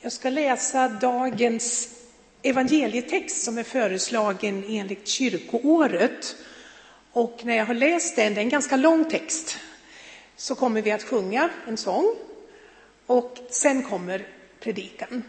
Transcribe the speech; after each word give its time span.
Jag 0.00 0.12
ska 0.12 0.30
läsa 0.30 0.88
dagens 0.88 1.88
evangelietext 2.42 3.42
som 3.42 3.58
är 3.58 3.62
föreslagen 3.62 4.64
enligt 4.68 5.08
kyrkoåret. 5.08 6.36
Och 7.12 7.40
när 7.42 7.56
jag 7.56 7.66
har 7.66 7.74
läst 7.74 8.16
den, 8.16 8.34
det 8.34 8.40
är 8.40 8.42
en 8.42 8.48
ganska 8.48 8.76
lång 8.76 9.04
text, 9.04 9.58
så 10.36 10.54
kommer 10.54 10.82
vi 10.82 10.90
att 10.90 11.02
sjunga 11.02 11.50
en 11.68 11.76
sång 11.76 12.14
och 13.06 13.38
sen 13.50 13.82
kommer 13.82 14.26
predikan. 14.60 15.22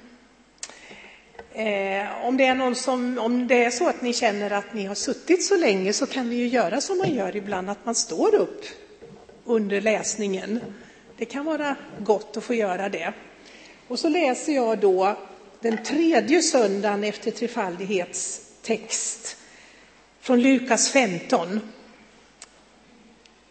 Eh, 1.51 2.25
om, 2.25 2.37
det 2.37 2.45
är 2.45 2.55
någon 2.55 2.75
som, 2.75 3.17
om 3.17 3.47
det 3.47 3.65
är 3.65 3.71
så 3.71 3.89
att 3.89 4.01
ni 4.01 4.13
känner 4.13 4.51
att 4.51 4.73
ni 4.73 4.85
har 4.85 4.95
suttit 4.95 5.45
så 5.45 5.57
länge 5.57 5.93
så 5.93 6.05
kan 6.05 6.29
vi 6.29 6.35
ju 6.35 6.47
göra 6.47 6.81
som 6.81 6.97
man 6.97 7.15
gör 7.15 7.35
ibland, 7.35 7.69
att 7.69 7.85
man 7.85 7.95
står 7.95 8.35
upp 8.35 8.65
under 9.45 9.81
läsningen. 9.81 10.59
Det 11.17 11.25
kan 11.25 11.45
vara 11.45 11.75
gott 11.99 12.37
att 12.37 12.43
få 12.43 12.53
göra 12.53 12.89
det. 12.89 13.13
Och 13.89 13.99
så 13.99 14.09
läser 14.09 14.53
jag 14.53 14.79
då 14.79 15.17
den 15.59 15.83
tredje 15.83 16.41
söndagen 16.41 17.03
efter 17.03 17.31
trefaldighetstext 17.31 19.37
från 20.19 20.41
Lukas 20.41 20.89
15. 20.89 21.59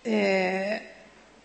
Eh, 0.03 0.13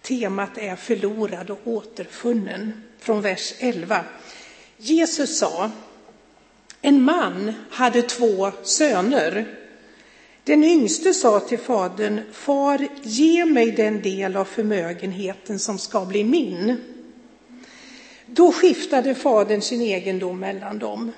temat 0.02 0.58
är 0.58 0.76
förlorad 0.76 1.49
och 1.49 1.59
återfunnen 1.63 2.84
från 2.99 3.21
vers 3.21 3.54
11. 3.59 4.05
Jesus 4.77 5.38
sa, 5.38 5.71
en 6.82 7.02
man 7.02 7.54
hade 7.70 8.02
två 8.02 8.52
söner. 8.63 9.46
Den 10.44 10.63
yngste 10.63 11.13
sa 11.13 11.40
till 11.40 11.60
fadern, 11.60 12.21
far, 12.32 12.88
ge 13.04 13.46
mig 13.46 13.71
den 13.71 14.02
del 14.02 14.35
av 14.35 14.46
förmögenheten 14.46 15.60
som 15.60 15.80
ska 15.80 16.05
bli 16.05 16.23
min. 16.23 16.93
Då 18.36 18.52
skiftade 18.52 19.16
fadern 19.16 19.62
sin 19.62 19.82
egendom 19.82 20.40
mellan 20.40 20.80
dem. 20.80 21.12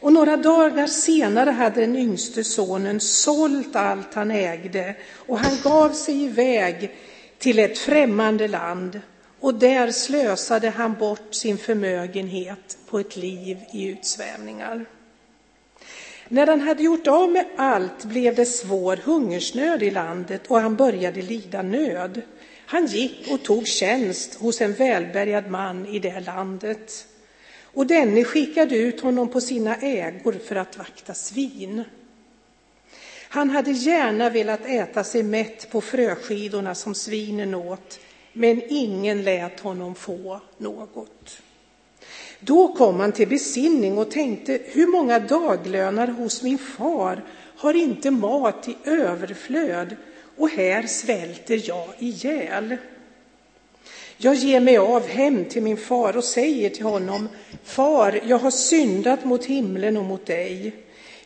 Och 0.00 0.12
några 0.12 0.36
dagar 0.36 0.86
senare 0.86 1.50
hade 1.50 1.80
den 1.80 1.96
yngste 1.96 2.44
sonen 2.44 3.00
sålt 3.00 3.76
allt 3.76 4.14
han 4.14 4.30
ägde 4.30 4.94
och 5.14 5.38
han 5.38 5.58
gav 5.64 5.90
sig 5.92 6.22
iväg 6.22 6.90
till 7.38 7.58
ett 7.58 7.78
främmande 7.78 8.48
land 8.48 9.00
och 9.40 9.54
där 9.54 9.90
slösade 9.90 10.70
han 10.70 10.94
bort 10.94 11.34
sin 11.34 11.58
förmögenhet 11.58 12.78
på 12.90 12.98
ett 12.98 13.16
liv 13.16 13.58
i 13.72 13.86
utsvävningar. 13.88 14.84
När 16.28 16.46
han 16.46 16.60
hade 16.60 16.82
gjort 16.82 17.06
av 17.06 17.30
med 17.30 17.46
allt 17.56 18.04
blev 18.04 18.34
det 18.34 18.46
svår 18.46 18.96
hungersnöd 18.96 19.82
i 19.82 19.90
landet 19.90 20.42
och 20.48 20.60
han 20.60 20.76
började 20.76 21.22
lida 21.22 21.62
nöd. 21.62 22.22
Han 22.72 22.86
gick 22.86 23.30
och 23.30 23.42
tog 23.42 23.66
tjänst 23.66 24.34
hos 24.34 24.60
en 24.60 24.72
välbärgad 24.72 25.50
man 25.50 25.86
i 25.86 25.98
det 25.98 26.20
landet. 26.20 27.06
Och 27.62 27.86
denne 27.86 28.24
skickade 28.24 28.76
ut 28.76 29.00
honom 29.00 29.28
på 29.28 29.40
sina 29.40 29.76
ägor 29.76 30.32
för 30.32 30.56
att 30.56 30.78
vakta 30.78 31.14
svin. 31.14 31.84
Han 33.28 33.50
hade 33.50 33.70
gärna 33.70 34.30
velat 34.30 34.66
äta 34.66 35.04
sig 35.04 35.22
mätt 35.22 35.70
på 35.70 35.80
fröskidorna 35.80 36.74
som 36.74 36.94
svinen 36.94 37.54
åt, 37.54 38.00
men 38.32 38.62
ingen 38.68 39.22
lät 39.22 39.60
honom 39.60 39.94
få 39.94 40.40
något. 40.58 41.42
Då 42.40 42.74
kom 42.74 43.00
han 43.00 43.12
till 43.12 43.28
besinning 43.28 43.98
och 43.98 44.10
tänkte, 44.10 44.60
hur 44.64 44.86
många 44.86 45.18
daglönar 45.18 46.06
hos 46.06 46.42
min 46.42 46.58
far 46.58 47.24
har 47.56 47.74
inte 47.74 48.10
mat 48.10 48.68
i 48.68 48.76
överflöd 48.84 49.96
och 50.42 50.50
här 50.50 50.86
svälter 50.86 51.62
jag 51.68 51.88
ihjäl. 51.98 52.76
Jag 54.16 54.34
ger 54.34 54.60
mig 54.60 54.76
av 54.76 55.06
hem 55.06 55.44
till 55.44 55.62
min 55.62 55.76
far 55.76 56.16
och 56.16 56.24
säger 56.24 56.70
till 56.70 56.84
honom, 56.84 57.28
far, 57.64 58.20
jag 58.26 58.38
har 58.38 58.50
syndat 58.50 59.24
mot 59.24 59.44
himlen 59.44 59.96
och 59.96 60.04
mot 60.04 60.26
dig. 60.26 60.72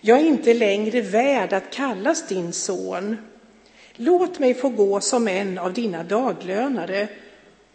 Jag 0.01 0.21
är 0.21 0.25
inte 0.25 0.55
längre 0.55 1.01
värd 1.01 1.53
att 1.53 1.71
kallas 1.71 2.29
din 2.29 2.53
son. 2.53 3.17
Låt 3.95 4.39
mig 4.39 4.55
få 4.55 4.69
gå 4.69 5.01
som 5.01 5.29
en 5.29 5.59
av 5.59 5.73
dina 5.73 6.03
daglönare. 6.03 7.09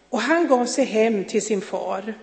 Och 0.09 0.21
han 0.21 0.47
gav 0.47 0.65
sig 0.65 0.85
hem 0.85 1.23
till 1.23 1.41
sin 1.41 1.61
far. 1.61 2.13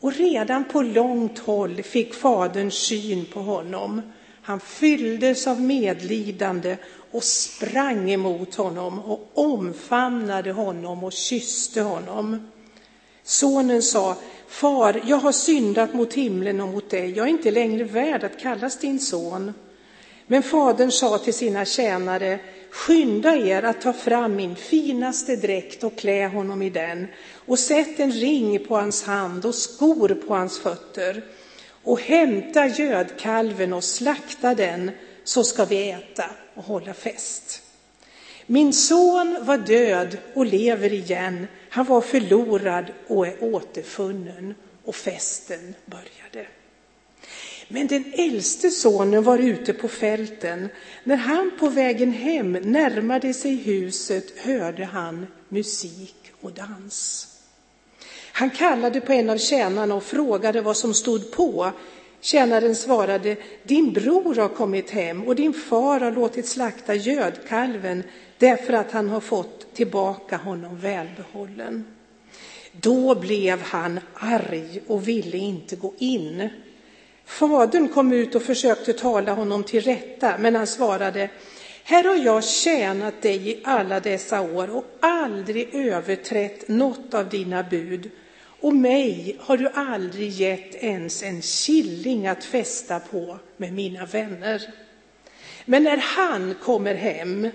Och 0.00 0.12
redan 0.12 0.64
på 0.64 0.82
långt 0.82 1.38
håll 1.38 1.82
fick 1.82 2.14
fadern 2.14 2.70
syn 2.70 3.24
på 3.32 3.40
honom. 3.40 4.02
Han 4.42 4.60
fylldes 4.60 5.46
av 5.46 5.60
medlidande 5.60 6.76
och 7.10 7.24
sprang 7.24 8.10
emot 8.10 8.54
honom 8.54 8.98
och 9.00 9.30
omfamnade 9.34 10.52
honom 10.52 11.04
och 11.04 11.12
kysste 11.12 11.80
honom. 11.80 12.50
Sonen 13.22 13.82
sa, 13.82 14.16
Far, 14.48 15.02
jag 15.06 15.16
har 15.16 15.32
syndat 15.32 15.94
mot 15.94 16.14
himlen 16.14 16.60
och 16.60 16.68
mot 16.68 16.90
dig. 16.90 17.10
Jag 17.10 17.26
är 17.26 17.30
inte 17.30 17.50
längre 17.50 17.84
värd 17.84 18.24
att 18.24 18.38
kallas 18.38 18.78
din 18.78 19.00
son. 19.00 19.52
Men 20.26 20.42
fadern 20.42 20.90
sa 20.90 21.18
till 21.18 21.34
sina 21.34 21.64
tjänare, 21.64 22.38
skynda 22.70 23.36
er 23.36 23.62
att 23.62 23.80
ta 23.80 23.92
fram 23.92 24.36
min 24.36 24.56
finaste 24.56 25.36
dräkt 25.36 25.84
och 25.84 25.98
klä 25.98 26.26
honom 26.26 26.62
i 26.62 26.70
den 26.70 27.06
och 27.46 27.58
sätt 27.58 28.00
en 28.00 28.12
ring 28.12 28.64
på 28.64 28.76
hans 28.76 29.04
hand 29.04 29.44
och 29.44 29.54
skor 29.54 30.08
på 30.26 30.34
hans 30.34 30.58
fötter 30.60 31.22
och 31.82 32.00
hämta 32.00 32.66
gödkalven 32.66 33.72
och 33.72 33.84
slakta 33.84 34.54
den 34.54 34.90
så 35.24 35.44
ska 35.44 35.64
vi 35.64 35.90
äta 35.90 36.24
och 36.54 36.64
hålla 36.64 36.94
fest. 36.94 37.62
Min 38.46 38.72
son 38.72 39.36
var 39.40 39.58
död 39.58 40.18
och 40.34 40.46
lever 40.46 40.92
igen. 40.92 41.46
Han 41.68 41.84
var 41.84 42.00
förlorad 42.00 42.92
och 43.06 43.26
är 43.26 43.44
återfunnen. 43.44 44.54
Och 44.84 44.94
festen 44.94 45.74
började. 45.86 46.48
Men 47.68 47.86
den 47.86 48.12
äldste 48.16 48.70
sonen 48.70 49.22
var 49.22 49.38
ute 49.38 49.72
på 49.72 49.88
fälten. 49.88 50.68
När 51.04 51.16
han 51.16 51.50
på 51.58 51.68
vägen 51.68 52.12
hem 52.12 52.52
närmade 52.52 53.34
sig 53.34 53.54
huset 53.54 54.38
hörde 54.38 54.84
han 54.84 55.26
musik 55.48 56.32
och 56.40 56.52
dans. 56.52 57.28
Han 58.32 58.50
kallade 58.50 59.00
på 59.00 59.12
en 59.12 59.30
av 59.30 59.36
tjänarna 59.36 59.94
och 59.94 60.02
frågade 60.02 60.60
vad 60.60 60.76
som 60.76 60.94
stod 60.94 61.32
på. 61.32 61.72
Tjänaren 62.20 62.74
svarade, 62.74 63.36
din 63.62 63.92
bror 63.92 64.34
har 64.34 64.48
kommit 64.48 64.90
hem 64.90 65.22
och 65.22 65.36
din 65.36 65.54
far 65.54 66.00
har 66.00 66.12
låtit 66.12 66.46
slakta 66.48 66.94
gödkalven 66.94 68.02
därför 68.38 68.72
att 68.72 68.92
han 68.92 69.08
har 69.08 69.20
fått 69.20 69.74
tillbaka 69.74 70.36
honom 70.36 70.78
välbehållen. 70.78 71.84
Då 72.72 73.14
blev 73.14 73.60
han 73.62 74.00
arg 74.14 74.82
och 74.86 75.08
ville 75.08 75.36
inte 75.36 75.76
gå 75.76 75.94
in. 75.98 76.48
Fadern 77.24 77.88
kom 77.88 78.12
ut 78.12 78.34
och 78.34 78.42
försökte 78.42 78.92
tala 78.92 79.32
honom 79.32 79.64
till 79.64 79.80
rätta, 79.80 80.38
men 80.38 80.54
han 80.54 80.66
svarade, 80.66 81.30
här 81.84 82.04
har 82.04 82.16
jag 82.16 82.44
tjänat 82.44 83.22
dig 83.22 83.50
i 83.50 83.60
alla 83.64 84.00
dessa 84.00 84.40
år 84.40 84.76
och 84.76 84.84
aldrig 85.00 85.74
överträtt 85.74 86.68
något 86.68 87.14
av 87.14 87.28
dina 87.28 87.62
bud. 87.62 88.10
Och 88.62 88.74
mig 88.74 89.36
har 89.40 89.56
du 89.56 89.68
aldrig 89.68 90.28
gett 90.28 90.74
ens 90.74 91.22
en 91.22 91.42
killing 91.42 92.26
att 92.26 92.44
festa 92.44 93.00
på 93.00 93.38
med 93.56 93.72
mina 93.72 94.06
vänner. 94.06 94.62
Men 95.64 95.82
när 95.82 95.96
han 95.96 96.54
kommer 96.62 96.94
hem, 96.94 97.48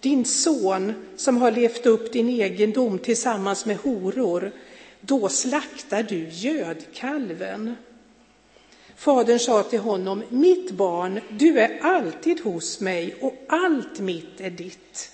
din 0.00 0.24
son 0.24 0.92
som 1.16 1.36
har 1.36 1.50
levt 1.50 1.86
upp 1.86 2.12
din 2.12 2.28
egendom 2.28 2.98
tillsammans 2.98 3.66
med 3.66 3.76
horor, 3.76 4.52
då 5.00 5.28
slaktar 5.28 6.02
du 6.02 6.28
gödkalven. 6.28 7.76
Fadern 8.96 9.38
sa 9.38 9.62
till 9.62 9.78
honom, 9.78 10.22
mitt 10.28 10.70
barn, 10.70 11.20
du 11.30 11.60
är 11.60 11.78
alltid 11.82 12.40
hos 12.40 12.80
mig 12.80 13.14
och 13.20 13.34
allt 13.48 14.00
mitt 14.00 14.40
är 14.40 14.50
ditt. 14.50 15.10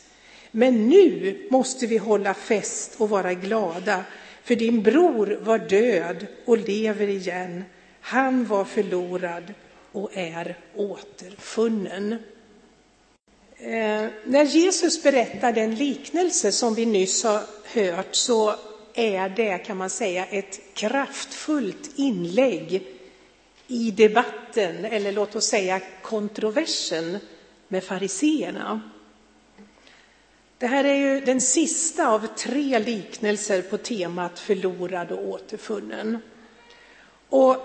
Men 0.51 0.89
nu 0.89 1.37
måste 1.51 1.87
vi 1.87 1.97
hålla 1.97 2.35
fest 2.35 2.95
och 2.99 3.09
vara 3.09 3.35
glada, 3.35 4.05
för 4.45 4.57
din 4.57 4.83
bror 4.83 5.39
var 5.43 5.59
död 5.59 6.27
och 6.45 6.59
lever 6.59 7.09
igen. 7.09 7.65
Han 8.01 8.47
var 8.47 8.65
förlorad 8.65 9.55
och 9.93 10.11
är 10.17 10.57
återfunnen. 10.75 12.13
Eh, 13.57 14.07
när 14.25 14.45
Jesus 14.45 15.03
berättar 15.03 15.53
den 15.53 15.75
liknelse 15.75 16.53
som 16.53 16.75
vi 16.75 16.87
nyss 16.87 17.25
har 17.25 17.43
hört 17.75 18.15
så 18.15 18.55
är 18.95 19.29
det, 19.29 19.59
kan 19.59 19.77
man 19.77 19.91
säga, 19.91 20.27
ett 20.27 20.61
kraftfullt 20.75 21.91
inlägg 21.97 22.83
i 23.67 23.91
debatten, 23.91 24.85
eller 24.85 25.13
låt 25.13 25.37
oss 25.37 25.47
säga 25.47 25.81
kontroversen 26.03 27.19
med 27.69 27.85
fariseerna. 27.85 28.81
Det 30.61 30.67
här 30.67 30.85
är 30.85 30.95
ju 30.95 31.21
den 31.21 31.41
sista 31.41 32.09
av 32.09 32.27
tre 32.27 32.79
liknelser 32.79 33.63
på 33.63 33.79
temat 33.79 34.39
förlorad 34.39 35.13
och 35.13 35.29
återfunnen. 35.29 36.19
Och 37.29 37.57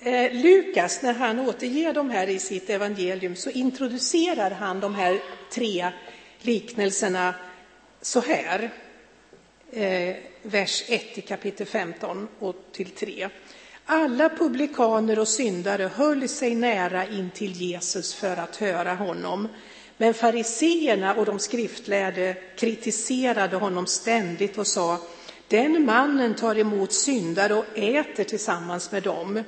eh, 0.00 0.32
Lukas, 0.32 1.02
när 1.02 1.12
han 1.12 1.40
återger 1.40 1.92
de 1.92 2.10
här 2.10 2.28
i 2.28 2.38
sitt 2.38 2.70
evangelium, 2.70 3.36
så 3.36 3.50
introducerar 3.50 4.50
han 4.50 4.80
de 4.80 4.94
här 4.94 5.18
tre 5.52 5.90
liknelserna 6.40 7.34
så 8.02 8.20
här. 8.20 8.70
eh, 9.72 10.16
vers 10.42 10.84
1 10.88 11.18
i 11.18 11.20
kapitel 11.20 11.66
15 11.66 12.28
och 12.38 12.56
till 12.72 12.90
3. 12.90 13.28
Alla 13.84 14.28
publikaner 14.28 15.18
och 15.18 15.28
syndare 15.28 15.90
höll 15.94 16.28
sig 16.28 16.54
nära 16.54 17.06
in 17.06 17.30
till 17.30 17.52
Jesus 17.52 18.14
för 18.14 18.36
att 18.36 18.56
höra 18.56 18.94
honom. 18.94 19.48
Men 19.96 20.14
fariseerna 20.14 21.14
och 21.14 21.24
de 21.24 21.38
skriftlärde 21.38 22.36
kritiserade 22.56 23.56
honom 23.56 23.86
ständigt 23.86 24.58
och 24.58 24.66
sa 24.66 24.98
den 25.48 25.84
mannen 25.84 26.34
tar 26.34 26.58
emot 26.58 26.92
syndare 26.92 27.54
och 27.54 27.64
äter 27.74 28.24
tillsammans 28.24 28.92
med 28.92 29.02
dem. 29.02 29.42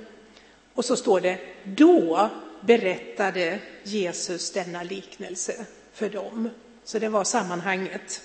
Och 0.74 0.84
så 0.84 0.96
står 0.96 1.20
det, 1.20 1.38
då 1.64 2.30
berättade 2.60 3.58
Jesus 3.82 4.52
denna 4.52 4.82
liknelse 4.82 5.66
för 5.92 6.08
dem. 6.08 6.50
Så 6.84 6.98
det 6.98 7.08
var 7.08 7.24
sammanhanget. 7.24 8.22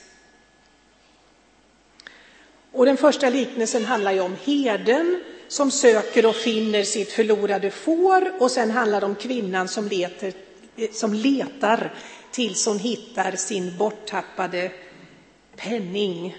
Och 2.72 2.86
den 2.86 2.98
första 2.98 3.30
liknelsen 3.30 3.86
handlar 3.86 4.12
ju 4.12 4.20
om 4.20 4.36
heden 4.44 5.24
som 5.48 5.72
söker 5.72 6.26
och 6.26 6.36
finner 6.36 6.84
sitt 6.84 7.12
förlorade 7.12 7.72
får 7.72 8.42
och 8.42 8.52
sen 8.52 8.72
handlar 8.72 9.00
det 9.00 9.06
om 9.06 9.16
kvinnan 9.16 9.68
som 9.68 9.88
letar, 9.88 10.34
Eh, 10.76 10.92
som 10.92 11.14
letar 11.14 11.94
tills 12.32 12.66
hon 12.66 12.80
hittar 12.80 13.32
sin 13.32 13.78
borttappade 13.78 14.72
penning. 15.56 16.38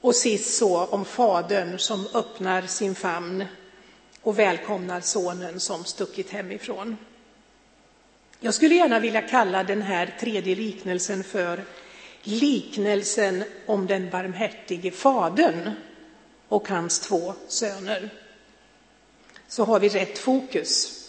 Och 0.00 0.14
sist 0.14 0.54
så 0.54 0.84
om 0.84 1.04
fadern 1.04 1.78
som 1.78 2.06
öppnar 2.14 2.62
sin 2.62 2.94
famn 2.94 3.44
och 4.22 4.38
välkomnar 4.38 5.00
sonen 5.00 5.60
som 5.60 5.84
stuckit 5.84 6.30
hemifrån. 6.30 6.96
Jag 8.40 8.54
skulle 8.54 8.74
gärna 8.74 9.00
vilja 9.00 9.22
kalla 9.22 9.64
den 9.64 9.82
här 9.82 10.16
tredje 10.20 10.54
liknelsen 10.54 11.24
för 11.24 11.64
liknelsen 12.22 13.44
om 13.66 13.86
den 13.86 14.10
barmhärtige 14.10 14.90
fadern 14.90 15.70
och 16.48 16.68
hans 16.68 17.00
två 17.00 17.34
söner. 17.48 18.10
Så 19.48 19.64
har 19.64 19.80
vi 19.80 19.88
rätt 19.88 20.18
fokus. 20.18 21.03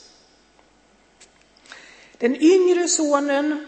Den 2.18 2.36
yngre 2.36 2.88
sonen 2.88 3.66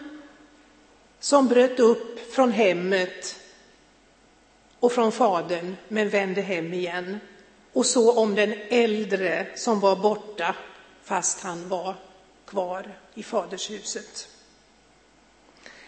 som 1.20 1.48
bröt 1.48 1.80
upp 1.80 2.32
från 2.32 2.52
hemmet 2.52 3.36
och 4.80 4.92
från 4.92 5.12
fadern 5.12 5.76
men 5.88 6.08
vände 6.08 6.40
hem 6.40 6.72
igen. 6.72 7.18
Och 7.72 7.86
så 7.86 8.18
om 8.18 8.34
den 8.34 8.54
äldre 8.68 9.46
som 9.54 9.80
var 9.80 9.96
borta 9.96 10.56
fast 11.04 11.40
han 11.40 11.68
var 11.68 11.94
kvar 12.46 12.98
i 13.14 13.22
fadershuset. 13.22 14.28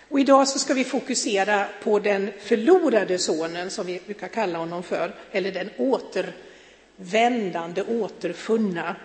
Och 0.08 0.20
idag 0.20 0.48
så 0.48 0.58
ska 0.58 0.74
vi 0.74 0.84
fokusera 0.84 1.66
på 1.82 1.98
den 1.98 2.30
förlorade 2.40 3.18
sonen 3.18 3.70
som 3.70 3.86
vi 3.86 4.00
brukar 4.06 4.28
kalla 4.28 4.58
honom 4.58 4.82
för, 4.82 5.14
eller 5.32 5.52
den 5.52 5.70
återvändande, 5.78 7.82
återfunna. 7.82 8.96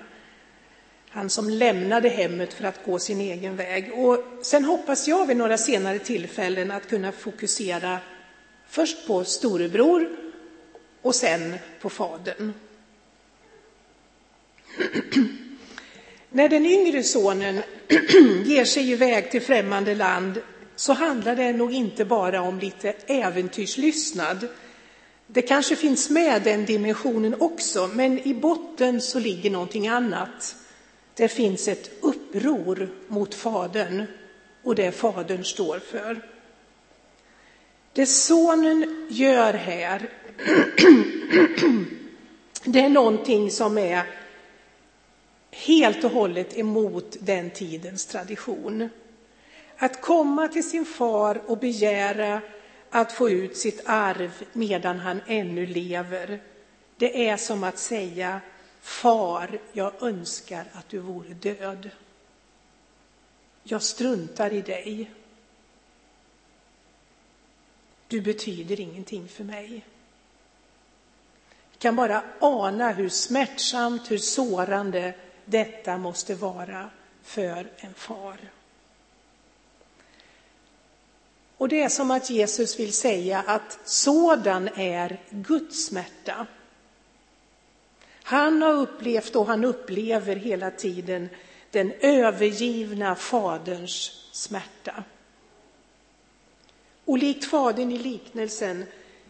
Han 1.15 1.29
som 1.29 1.49
lämnade 1.49 2.09
hemmet 2.09 2.53
för 2.53 2.63
att 2.63 2.85
gå 2.85 2.99
sin 2.99 3.21
egen 3.21 3.55
väg. 3.55 3.93
Och 3.93 4.23
sen 4.41 4.65
hoppas 4.65 5.07
jag 5.07 5.25
vid 5.25 5.37
några 5.37 5.57
senare 5.57 5.99
tillfällen 5.99 6.71
att 6.71 6.89
kunna 6.89 7.11
fokusera 7.11 7.99
först 8.67 9.07
på 9.07 9.23
storebror 9.23 10.09
och 11.01 11.15
sen 11.15 11.55
på 11.81 11.89
fadern. 11.89 12.53
När 16.29 16.49
den 16.49 16.65
yngre 16.65 17.03
sonen 17.03 17.61
ger 18.45 18.65
sig 18.65 18.91
iväg 18.91 19.31
till 19.31 19.41
främmande 19.41 19.95
land 19.95 20.41
så 20.75 20.93
handlar 20.93 21.35
det 21.35 21.53
nog 21.53 21.73
inte 21.73 22.05
bara 22.05 22.41
om 22.41 22.59
lite 22.59 22.93
äventyrslystnad. 23.07 24.47
Det 25.27 25.41
kanske 25.41 25.75
finns 25.75 26.09
med 26.09 26.41
den 26.41 26.65
dimensionen 26.65 27.35
också, 27.39 27.89
men 27.93 28.27
i 28.27 28.33
botten 28.33 29.01
så 29.01 29.19
ligger 29.19 29.51
någonting 29.51 29.87
annat. 29.87 30.55
Det 31.15 31.27
finns 31.27 31.67
ett 31.67 31.91
uppror 32.01 32.89
mot 33.07 33.35
Fadern 33.35 34.05
och 34.63 34.75
det 34.75 34.91
Fadern 34.91 35.43
står 35.43 35.79
för. 35.79 36.21
Det 37.93 38.05
Sonen 38.05 39.07
gör 39.09 39.53
här, 39.53 40.09
det 42.63 42.79
är 42.79 42.89
någonting 42.89 43.51
som 43.51 43.77
är 43.77 44.03
helt 45.51 46.03
och 46.03 46.11
hållet 46.11 46.57
emot 46.57 47.17
den 47.19 47.49
tidens 47.49 48.05
tradition. 48.05 48.89
Att 49.77 50.01
komma 50.01 50.47
till 50.47 50.69
sin 50.69 50.85
far 50.85 51.41
och 51.45 51.57
begära 51.57 52.41
att 52.89 53.11
få 53.11 53.29
ut 53.29 53.57
sitt 53.57 53.81
arv 53.85 54.31
medan 54.53 54.99
han 54.99 55.21
ännu 55.27 55.65
lever, 55.65 56.39
det 56.97 57.29
är 57.29 57.37
som 57.37 57.63
att 57.63 57.79
säga 57.79 58.41
Far, 58.85 59.59
jag 59.73 60.03
önskar 60.03 60.65
att 60.73 60.89
du 60.89 60.99
vore 60.99 61.33
död. 61.33 61.89
Jag 63.63 63.83
struntar 63.83 64.53
i 64.53 64.61
dig. 64.61 65.11
Du 68.07 68.21
betyder 68.21 68.79
ingenting 68.79 69.27
för 69.27 69.43
mig. 69.43 69.85
Jag 71.71 71.79
kan 71.79 71.95
bara 71.95 72.23
ana 72.39 72.91
hur 72.91 73.09
smärtsamt, 73.09 74.11
hur 74.11 74.17
sårande 74.17 75.13
detta 75.45 75.97
måste 75.97 76.35
vara 76.35 76.89
för 77.23 77.67
en 77.77 77.93
far. 77.93 78.37
Och 81.57 81.69
det 81.69 81.81
är 81.81 81.89
som 81.89 82.11
att 82.11 82.29
Jesus 82.29 82.79
vill 82.79 82.93
säga 82.93 83.43
att 83.47 83.79
sådan 83.85 84.67
är 84.67 85.21
Guds 85.29 85.85
smärta. 85.85 86.47
Han 88.27 88.61
har 88.61 88.73
upplevt 88.73 89.35
och 89.35 89.45
han 89.45 89.65
upplever 89.65 90.35
hela 90.35 90.71
tiden 90.71 91.29
den 91.71 91.91
övergivna 91.99 93.15
faderns 93.15 94.11
smärta. 94.31 95.03
Och 97.05 97.17
likt 97.17 97.45
fadern 97.45 97.91
i 97.91 97.97
liknelsen 97.97 98.85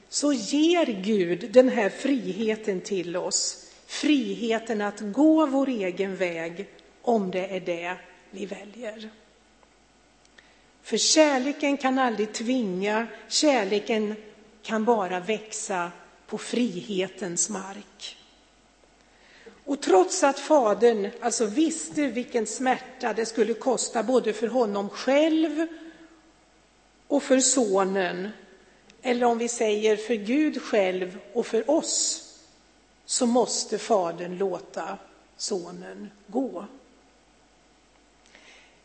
så 0.10 0.34
ger 0.34 0.86
Gud 0.86 1.52
den 1.52 1.70
här 1.70 1.90
friheten 1.90 2.82
till 2.82 3.18
oss. 3.18 3.72
Friheten 3.88 4.82
att 4.82 5.00
gå 5.00 5.46
vår 5.46 5.70
egen 5.70 6.16
väg 6.16 6.68
om 7.02 7.32
det 7.32 7.48
är 7.48 7.60
det 7.60 7.96
vi 8.32 8.46
väljer. 8.46 9.10
För 10.82 10.98
kärleken 10.98 11.78
kan 11.78 12.00
aldrig 12.00 12.34
tvinga, 12.34 13.08
kärleken 13.28 14.16
kan 14.62 14.86
bara 14.86 15.20
växa 15.20 15.92
på 16.28 16.38
frihetens 16.38 17.50
mark. 17.50 18.18
Och 19.66 19.82
trots 19.82 20.24
att 20.24 20.40
fadern 20.40 21.10
alltså 21.22 21.46
visste 21.46 22.08
vilken 22.08 22.46
smärta 22.46 23.14
det 23.14 23.26
skulle 23.26 23.54
kosta 23.54 24.04
både 24.04 24.34
för 24.34 24.48
honom 24.48 24.90
själv 24.90 25.68
och 27.08 27.24
för 27.24 27.40
sonen, 27.40 28.30
eller 29.02 29.26
om 29.26 29.38
vi 29.38 29.48
säger 29.48 29.98
för 29.98 30.14
Gud 30.14 30.62
själv 30.62 31.20
och 31.34 31.48
för 31.48 31.72
oss, 31.72 32.22
så 33.06 33.26
måste 33.26 33.78
fadern 33.78 34.38
låta 34.38 34.98
sonen 35.38 36.12
gå. 36.28 36.66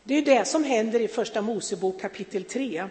Det 0.03 0.17
är 0.17 0.21
det 0.21 0.47
som 0.47 0.63
händer 0.63 0.99
i 0.99 1.07
Första 1.07 1.41
Mosebok 1.41 2.01
kapitel 2.01 2.43
3. 2.43 2.87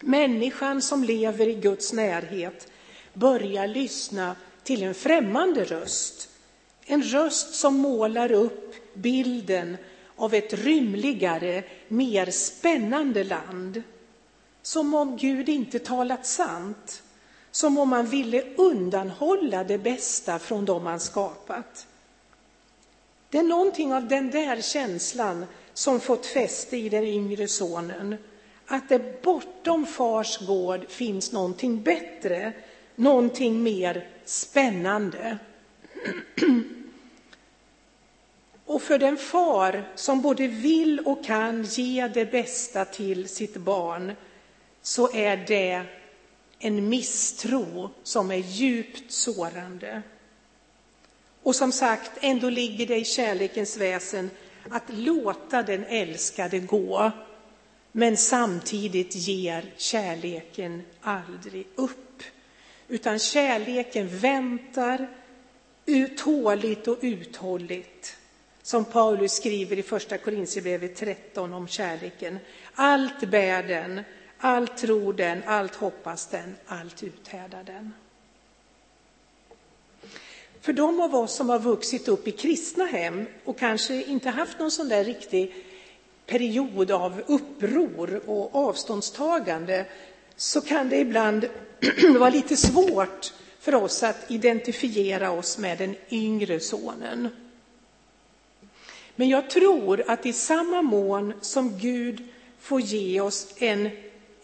Människan 0.00 0.82
som 0.82 1.04
lever 1.04 1.48
i 1.48 1.54
Guds 1.54 1.92
närhet 1.92 2.68
börjar 3.12 3.66
lyssna 3.66 4.36
till 4.62 4.82
en 4.82 4.94
främmande 4.94 5.64
röst. 5.64 6.28
En 6.86 7.02
röst 7.02 7.54
som 7.54 7.76
målar 7.76 8.32
upp 8.32 8.74
bilden 8.94 9.76
av 10.16 10.34
ett 10.34 10.52
rymligare, 10.52 11.64
mer 11.88 12.30
spännande 12.30 13.24
land. 13.24 13.82
Som 14.62 14.94
om 14.94 15.16
Gud 15.16 15.48
inte 15.48 15.78
talat 15.78 16.26
sant. 16.26 17.02
Som 17.50 17.78
om 17.78 17.88
man 17.88 18.06
ville 18.06 18.42
undanhålla 18.56 19.64
det 19.64 19.78
bästa 19.78 20.38
från 20.38 20.64
dem 20.64 20.86
han 20.86 21.00
skapat. 21.00 21.86
Det 23.30 23.38
är 23.38 23.42
någonting 23.42 23.94
av 23.94 24.08
den 24.08 24.30
där 24.30 24.60
känslan 24.60 25.46
som 25.74 26.00
fått 26.00 26.26
fäste 26.26 26.76
i 26.76 26.88
den 26.88 27.04
yngre 27.04 27.48
sonen. 27.48 28.16
Att 28.66 28.88
det 28.88 29.22
bortom 29.22 29.86
fars 29.86 30.38
gård 30.46 30.84
finns 30.88 31.32
någonting 31.32 31.82
bättre, 31.82 32.52
någonting 32.96 33.62
mer 33.62 34.08
spännande. 34.24 35.38
Och 38.66 38.82
för 38.82 38.98
den 38.98 39.16
far 39.16 39.88
som 39.94 40.22
både 40.22 40.46
vill 40.46 41.00
och 41.00 41.24
kan 41.24 41.62
ge 41.62 42.08
det 42.08 42.32
bästa 42.32 42.84
till 42.84 43.28
sitt 43.28 43.56
barn 43.56 44.12
så 44.82 45.12
är 45.14 45.36
det 45.36 45.82
en 46.58 46.88
misstro 46.88 47.90
som 48.02 48.30
är 48.30 48.36
djupt 48.36 49.12
sårande. 49.12 50.02
Och 51.42 51.56
som 51.56 51.72
sagt, 51.72 52.10
ändå 52.20 52.50
ligger 52.50 52.86
det 52.86 52.96
i 52.96 53.04
kärlekens 53.04 53.76
väsen 53.76 54.30
att 54.70 54.82
låta 54.86 55.62
den 55.62 55.84
älskade 55.84 56.58
gå, 56.58 57.10
men 57.92 58.16
samtidigt 58.16 59.14
ger 59.14 59.72
kärleken 59.76 60.82
aldrig 61.00 61.66
upp. 61.74 62.22
utan 62.88 63.18
kärleken 63.18 64.18
väntar 64.18 65.08
Uthålligt 65.86 66.88
och 66.88 66.98
uthålligt. 67.00 68.16
Som 68.62 68.84
Paulus 68.84 69.32
skriver 69.32 69.78
i 69.78 69.82
första 69.82 70.18
Korinthierbrevet 70.18 70.96
13 70.96 71.52
om 71.52 71.68
kärleken. 71.68 72.38
Allt 72.74 73.30
bär 73.30 73.62
den, 73.62 74.00
allt 74.38 74.76
tror 74.76 75.12
den, 75.12 75.42
allt 75.46 75.74
hoppas 75.74 76.26
den, 76.26 76.54
allt 76.66 77.02
uthärdar 77.02 77.64
den. 77.64 77.92
För 80.60 80.72
de 80.72 81.00
av 81.00 81.14
oss 81.14 81.34
som 81.34 81.48
har 81.48 81.58
vuxit 81.58 82.08
upp 82.08 82.28
i 82.28 82.30
kristna 82.30 82.84
hem 82.84 83.26
och 83.44 83.58
kanske 83.58 84.02
inte 84.02 84.30
haft 84.30 84.58
någon 84.58 84.70
sån 84.70 84.88
där 84.88 85.04
riktig 85.04 85.54
period 86.26 86.90
av 86.90 87.22
uppror 87.26 88.20
och 88.26 88.54
avståndstagande 88.54 89.86
så 90.36 90.60
kan 90.60 90.88
det 90.88 90.96
ibland 90.96 91.48
vara 92.18 92.30
lite 92.30 92.56
svårt 92.56 93.32
för 93.62 93.74
oss 93.74 94.02
att 94.02 94.30
identifiera 94.30 95.30
oss 95.30 95.58
med 95.58 95.78
den 95.78 95.96
yngre 96.10 96.60
sonen. 96.60 97.28
Men 99.16 99.28
jag 99.28 99.50
tror 99.50 100.10
att 100.10 100.26
i 100.26 100.32
samma 100.32 100.82
mån 100.82 101.34
som 101.40 101.78
Gud 101.78 102.28
får 102.58 102.80
ge 102.80 103.20
oss 103.20 103.54
en 103.58 103.90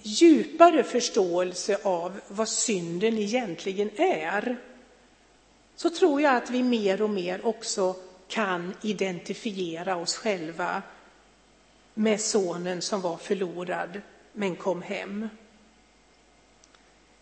djupare 0.03 0.85
förståelse 0.85 1.79
av 1.83 2.21
vad 2.29 2.49
synden 2.49 3.19
egentligen 3.19 3.91
är, 3.97 4.57
så 5.77 5.91
tror 5.91 6.21
jag 6.21 6.37
att 6.37 6.51
vi 6.51 6.63
mer 6.63 7.03
och 7.03 7.11
mer 7.11 7.47
också 7.47 7.97
kan 8.29 8.75
identifiera 8.83 9.97
oss 9.97 10.15
själva 10.15 10.83
med 11.95 12.21
sonen 12.21 12.83
som 12.83 13.01
var 13.01 13.17
förlorad 13.17 14.01
men 14.33 14.57
kom 14.57 14.83
hem. 14.83 15.29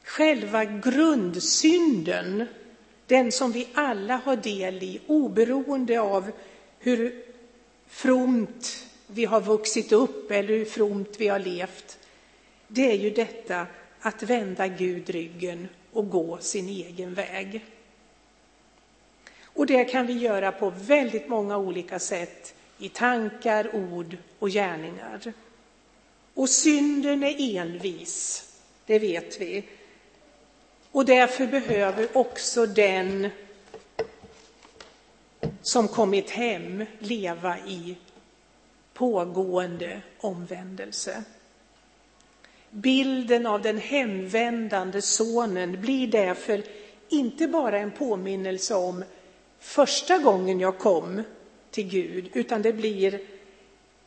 Själva 0.06 0.64
grundsynden, 0.64 2.46
den 3.06 3.32
som 3.32 3.52
vi 3.52 3.68
alla 3.74 4.16
har 4.16 4.36
del 4.36 4.82
i, 4.82 5.00
oberoende 5.06 6.00
av 6.00 6.30
hur 6.78 7.24
fromt 7.86 8.86
vi 9.06 9.24
har 9.24 9.40
vuxit 9.40 9.92
upp 9.92 10.30
eller 10.30 10.48
hur 10.48 10.64
fromt 10.64 11.16
vi 11.18 11.28
har 11.28 11.38
levt, 11.38 11.98
det 12.68 12.90
är 12.90 12.96
ju 12.96 13.10
detta 13.10 13.66
att 14.00 14.22
vända 14.22 14.68
Gud 14.68 15.10
ryggen 15.10 15.68
och 15.92 16.10
gå 16.10 16.38
sin 16.40 16.68
egen 16.68 17.14
väg. 17.14 17.64
Och 19.42 19.66
det 19.66 19.84
kan 19.84 20.06
vi 20.06 20.12
göra 20.12 20.52
på 20.52 20.70
väldigt 20.70 21.28
många 21.28 21.58
olika 21.58 21.98
sätt 21.98 22.54
i 22.78 22.88
tankar, 22.88 23.74
ord 23.74 24.16
och 24.38 24.50
gärningar. 24.50 25.32
Och 26.34 26.48
synden 26.48 27.22
är 27.22 27.58
envis, 27.58 28.44
det 28.86 28.98
vet 28.98 29.40
vi. 29.40 29.64
Och 30.96 31.04
därför 31.04 31.46
behöver 31.46 32.08
också 32.16 32.66
den 32.66 33.30
som 35.62 35.88
kommit 35.88 36.30
hem 36.30 36.84
leva 36.98 37.58
i 37.58 37.96
pågående 38.94 40.00
omvändelse. 40.18 41.24
Bilden 42.70 43.46
av 43.46 43.62
den 43.62 43.78
hemvändande 43.78 45.02
sonen 45.02 45.80
blir 45.80 46.06
därför 46.06 46.62
inte 47.08 47.48
bara 47.48 47.78
en 47.78 47.90
påminnelse 47.90 48.74
om 48.74 49.04
första 49.60 50.18
gången 50.18 50.60
jag 50.60 50.78
kom 50.78 51.22
till 51.70 51.88
Gud, 51.88 52.30
utan 52.32 52.62
det 52.62 52.72
blir 52.72 53.20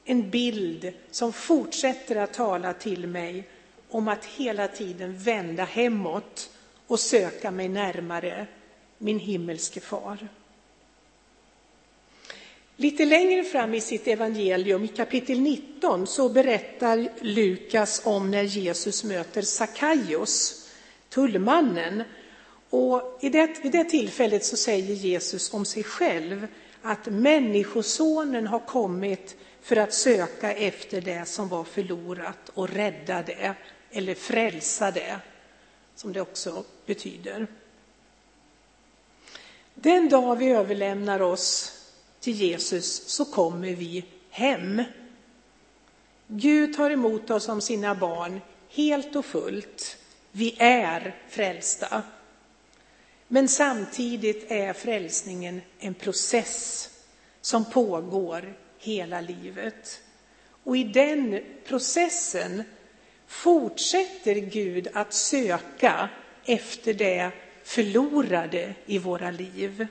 en 0.06 0.30
bild 0.30 0.94
som 1.12 1.34
fortsätter 1.34 2.16
att 2.16 2.34
tala 2.34 2.74
till 2.74 3.08
mig 3.08 3.48
om 3.90 4.08
att 4.08 4.26
hela 4.26 4.68
tiden 4.68 5.18
vända 5.18 5.64
hemåt 5.64 6.50
och 6.90 7.00
söka 7.00 7.52
mig 7.52 7.70
närmare 7.70 8.48
min 8.98 9.20
himmelske 9.20 9.80
far. 9.80 10.28
Lite 12.76 13.06
längre 13.06 13.44
fram 13.44 13.74
i 13.74 13.82
sitt 13.82 14.08
evangelium, 14.08 14.84
i 14.84 14.88
kapitel 14.88 15.40
19, 15.40 16.08
så 16.08 16.30
berättar 16.30 17.10
Lukas 17.22 18.02
om 18.06 18.32
när 18.32 18.44
Jesus 18.44 19.04
möter 19.04 19.42
Sakaios, 19.42 20.68
tullmannen. 21.10 22.04
Och 22.70 23.20
i 23.22 23.30
det, 23.30 23.64
vid 23.64 23.72
det 23.72 23.84
tillfället 23.84 24.46
så 24.46 24.58
säger 24.58 24.96
Jesus 24.96 25.54
om 25.54 25.66
sig 25.66 25.84
själv 25.84 26.48
att 26.82 27.06
Människosonen 27.06 28.48
har 28.48 28.60
kommit 28.60 29.36
för 29.62 29.76
att 29.76 29.94
söka 29.94 30.54
efter 30.54 31.02
det 31.02 31.28
som 31.28 31.50
var 31.50 31.64
förlorat 31.64 32.50
och 32.54 32.70
rädda 32.70 33.24
det, 33.24 33.54
eller 33.92 34.16
frälsa 34.16 34.92
det, 34.92 35.20
som 36.00 36.14
det 36.14 36.22
också 36.22 36.64
betyder. 36.86 37.48
Den 39.74 40.10
dag 40.10 40.36
vi 40.36 40.50
överlämnar 40.50 41.22
oss 41.22 41.72
till 42.20 42.34
Jesus 42.34 43.08
så 43.08 43.26
kommer 43.26 43.76
vi 43.76 44.06
hem. 44.30 44.84
Gud 46.28 46.74
tar 46.74 46.90
emot 46.92 47.30
oss 47.30 47.44
som 47.44 47.62
sina 47.62 47.96
barn 47.96 48.42
helt 48.70 49.16
och 49.16 49.26
fullt. 49.26 49.98
Vi 50.32 50.56
är 50.60 51.16
frälsta. 51.30 52.04
Men 53.28 53.48
samtidigt 53.48 54.52
är 54.52 54.74
frälsningen 54.74 55.62
en 55.80 55.94
process 55.94 56.90
som 57.42 57.72
pågår 57.72 58.58
hela 58.78 59.22
livet. 59.22 60.02
Och 60.64 60.78
i 60.78 60.84
den 60.84 61.44
processen 61.66 62.64
fortsätter 63.30 64.36
Gud 64.36 64.88
att 64.94 65.14
söka 65.14 66.10
efter 66.46 66.94
det 66.94 67.32
förlorade 67.64 68.74
i 68.86 68.98
våra 68.98 69.32
liv. 69.32 69.88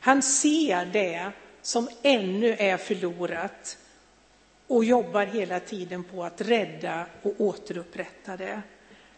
Han 0.00 0.22
ser 0.22 0.86
det 0.86 1.32
som 1.62 1.88
ännu 2.02 2.56
är 2.58 2.76
förlorat 2.76 3.78
och 4.66 4.84
jobbar 4.84 5.26
hela 5.26 5.60
tiden 5.60 6.04
på 6.04 6.24
att 6.24 6.40
rädda 6.40 7.06
och 7.22 7.34
återupprätta 7.38 8.36
det. 8.36 8.62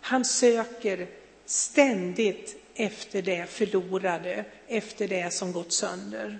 Han 0.00 0.24
söker 0.24 1.06
ständigt 1.44 2.56
efter 2.74 3.22
det 3.22 3.50
förlorade, 3.50 4.44
efter 4.68 5.08
det 5.08 5.32
som 5.32 5.52
gått 5.52 5.72
sönder. 5.72 6.38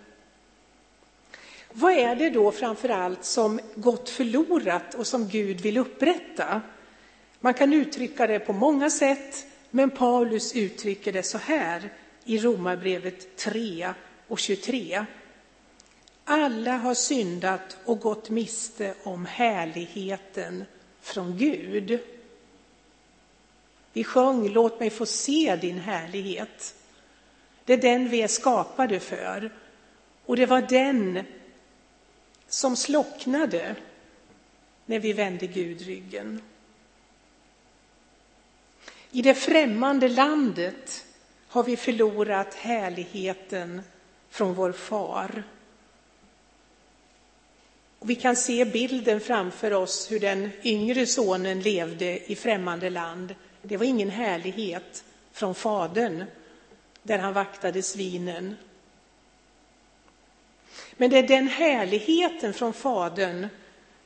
Vad 1.72 1.92
är 1.92 2.16
det 2.16 2.30
då 2.30 2.52
framför 2.52 2.88
allt 2.88 3.24
som 3.24 3.60
gått 3.74 4.08
förlorat 4.08 4.94
och 4.94 5.06
som 5.06 5.28
Gud 5.28 5.60
vill 5.60 5.78
upprätta? 5.78 6.60
Man 7.40 7.54
kan 7.54 7.72
uttrycka 7.72 8.26
det 8.26 8.38
på 8.38 8.52
många 8.52 8.90
sätt, 8.90 9.46
men 9.70 9.90
Paulus 9.90 10.56
uttrycker 10.56 11.12
det 11.12 11.22
så 11.22 11.38
här 11.38 11.90
i 12.24 12.38
Romarbrevet 12.38 13.36
3 13.36 13.94
och 14.28 14.38
23. 14.38 15.04
Alla 16.24 16.76
har 16.76 16.94
syndat 16.94 17.76
och 17.84 18.00
gått 18.00 18.30
miste 18.30 18.94
om 19.02 19.26
härligheten 19.26 20.64
från 21.00 21.36
Gud. 21.36 22.00
Vi 23.92 24.04
sjöng 24.04 24.48
Låt 24.48 24.80
mig 24.80 24.90
få 24.90 25.06
se 25.06 25.58
din 25.60 25.78
härlighet. 25.78 26.74
Det 27.64 27.72
är 27.72 27.76
den 27.76 28.08
vi 28.08 28.22
är 28.22 28.28
skapade 28.28 29.00
för. 29.00 29.50
Och 30.26 30.36
det 30.36 30.46
var 30.46 30.62
den 30.62 31.24
som 32.50 32.76
slocknade 32.76 33.76
när 34.86 34.98
vi 34.98 35.12
vände 35.12 35.46
Gud 35.46 35.80
ryggen. 35.80 36.42
I 39.10 39.22
det 39.22 39.34
främmande 39.34 40.08
landet 40.08 41.06
har 41.48 41.62
vi 41.62 41.76
förlorat 41.76 42.54
härligheten 42.54 43.82
från 44.30 44.54
vår 44.54 44.72
far. 44.72 45.42
Och 47.98 48.10
vi 48.10 48.14
kan 48.14 48.36
se 48.36 48.64
bilden 48.64 49.20
framför 49.20 49.72
oss 49.72 50.12
hur 50.12 50.20
den 50.20 50.50
yngre 50.62 51.06
sonen 51.06 51.60
levde 51.60 52.32
i 52.32 52.36
främmande 52.36 52.90
land. 52.90 53.34
Det 53.62 53.76
var 53.76 53.86
ingen 53.86 54.10
härlighet 54.10 55.04
från 55.32 55.54
fadern 55.54 56.24
där 57.02 57.18
han 57.18 57.32
vaktade 57.32 57.82
svinen. 57.82 58.56
Men 61.00 61.10
det 61.10 61.18
är 61.18 61.28
den 61.28 61.48
härligheten 61.48 62.52
från 62.54 62.72
Fadern, 62.72 63.48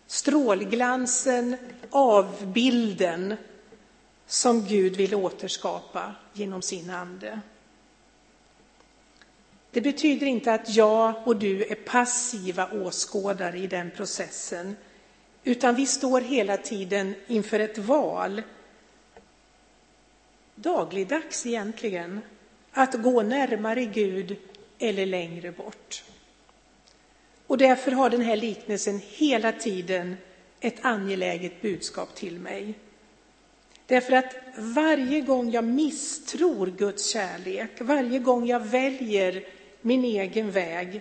strålglansen, 0.06 1.56
avbilden, 1.90 3.36
som 4.26 4.64
Gud 4.66 4.96
vill 4.96 5.14
återskapa 5.14 6.14
genom 6.32 6.62
sin 6.62 6.90
ande. 6.90 7.40
Det 9.70 9.80
betyder 9.80 10.26
inte 10.26 10.52
att 10.52 10.76
jag 10.76 11.14
och 11.24 11.36
du 11.36 11.64
är 11.64 11.74
passiva 11.74 12.70
åskådare 12.72 13.58
i 13.58 13.66
den 13.66 13.90
processen, 13.90 14.76
utan 15.44 15.74
vi 15.74 15.86
står 15.86 16.20
hela 16.20 16.56
tiden 16.56 17.14
inför 17.26 17.60
ett 17.60 17.78
val, 17.78 18.42
dagligdags 20.54 21.46
egentligen, 21.46 22.20
att 22.72 22.94
gå 22.94 23.22
närmare 23.22 23.84
Gud 23.84 24.36
eller 24.78 25.06
längre 25.06 25.52
bort. 25.52 26.04
Och 27.46 27.58
därför 27.58 27.90
har 27.90 28.10
den 28.10 28.20
här 28.20 28.36
liknelsen 28.36 29.00
hela 29.08 29.52
tiden 29.52 30.16
ett 30.60 30.76
angeläget 30.80 31.62
budskap 31.62 32.14
till 32.14 32.38
mig. 32.38 32.74
Därför 33.86 34.12
att 34.12 34.34
varje 34.56 35.20
gång 35.20 35.50
jag 35.50 35.64
misstror 35.64 36.66
Guds 36.66 37.06
kärlek, 37.06 37.70
varje 37.80 38.18
gång 38.18 38.46
jag 38.46 38.60
väljer 38.60 39.44
min 39.80 40.04
egen 40.04 40.50
väg, 40.50 41.00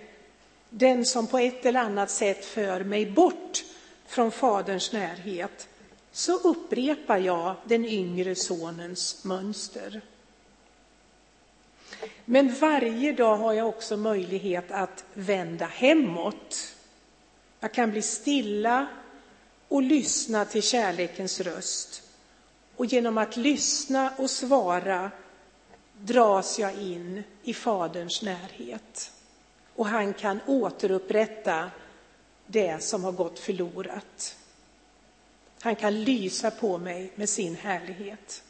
den 0.70 1.04
som 1.04 1.26
på 1.26 1.38
ett 1.38 1.66
eller 1.66 1.80
annat 1.80 2.10
sätt 2.10 2.44
för 2.44 2.84
mig 2.84 3.06
bort 3.06 3.64
från 4.06 4.30
Faderns 4.30 4.92
närhet, 4.92 5.68
så 6.12 6.38
upprepar 6.38 7.18
jag 7.18 7.54
den 7.64 7.84
yngre 7.84 8.34
sonens 8.34 9.24
mönster. 9.24 10.00
Men 12.24 12.54
varje 12.54 13.12
dag 13.12 13.36
har 13.36 13.52
jag 13.52 13.68
också 13.68 13.96
möjlighet 13.96 14.70
att 14.70 15.04
vända 15.14 15.66
hemåt. 15.66 16.76
Jag 17.60 17.72
kan 17.72 17.90
bli 17.90 18.02
stilla 18.02 18.86
och 19.68 19.82
lyssna 19.82 20.44
till 20.44 20.62
kärlekens 20.62 21.40
röst. 21.40 22.02
Och 22.76 22.86
genom 22.86 23.18
att 23.18 23.36
lyssna 23.36 24.12
och 24.18 24.30
svara 24.30 25.10
dras 25.98 26.58
jag 26.58 26.74
in 26.74 27.22
i 27.42 27.54
Faderns 27.54 28.22
närhet. 28.22 29.12
Och 29.74 29.86
han 29.86 30.14
kan 30.14 30.40
återupprätta 30.46 31.70
det 32.46 32.82
som 32.82 33.04
har 33.04 33.12
gått 33.12 33.38
förlorat. 33.38 34.36
Han 35.60 35.76
kan 35.76 36.04
lysa 36.04 36.50
på 36.50 36.78
mig 36.78 37.12
med 37.14 37.28
sin 37.28 37.56
härlighet. 37.56 38.43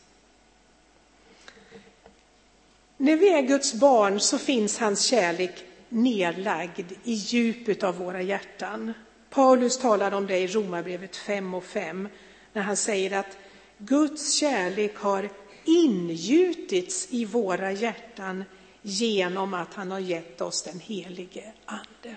När 3.05 3.17
vi 3.17 3.29
är 3.29 3.43
Guds 3.43 3.75
barn 3.75 4.21
så 4.21 4.39
finns 4.39 4.79
hans 4.79 5.03
kärlek 5.05 5.65
nedlagd 5.89 6.93
i 7.05 7.13
djupet 7.13 7.83
av 7.83 7.97
våra 7.97 8.23
hjärtan. 8.23 8.93
Paulus 9.31 9.79
talar 9.79 10.13
om 10.13 10.27
det 10.27 10.39
i 10.39 10.47
Romarbrevet 10.47 11.17
5 11.17 11.55
och 11.55 11.65
5 11.65 12.09
när 12.53 12.63
han 12.63 12.77
säger 12.77 13.19
att 13.19 13.39
Guds 13.79 14.33
kärlek 14.33 14.97
har 14.97 15.29
ingjutits 15.65 17.09
i 17.11 17.25
våra 17.25 17.73
hjärtan 17.73 18.45
genom 18.83 19.55
att 19.55 19.75
han 19.75 19.91
har 19.91 20.01
gett 20.01 20.41
oss 20.41 20.63
den 20.63 20.81
helige 20.81 21.53
Ande. 21.65 22.17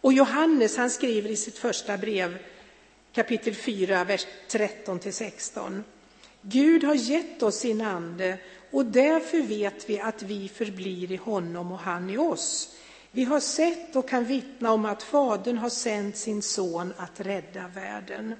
Och 0.00 0.12
Johannes 0.12 0.76
han 0.76 0.90
skriver 0.90 1.30
i 1.30 1.36
sitt 1.36 1.58
första 1.58 1.98
brev 1.98 2.38
kapitel 3.12 3.54
4, 3.54 4.04
vers 4.04 4.26
13 4.48 4.98
till 4.98 5.14
16. 5.14 5.84
Gud 6.48 6.84
har 6.84 6.94
gett 6.94 7.42
oss 7.42 7.56
sin 7.56 7.80
ande 7.80 8.38
och 8.70 8.86
därför 8.86 9.42
vet 9.42 9.90
vi 9.90 10.00
att 10.00 10.22
vi 10.22 10.48
förblir 10.48 11.12
i 11.12 11.16
honom 11.16 11.72
och 11.72 11.78
han 11.78 12.10
i 12.10 12.18
oss. 12.18 12.76
Vi 13.10 13.24
har 13.24 13.40
sett 13.40 13.96
och 13.96 14.08
kan 14.08 14.24
vittna 14.24 14.72
om 14.72 14.84
att 14.84 15.02
Fadern 15.02 15.58
har 15.58 15.68
sänt 15.68 16.16
sin 16.16 16.42
son 16.42 16.92
att 16.96 17.20
rädda 17.20 17.68
världen. 17.68 18.34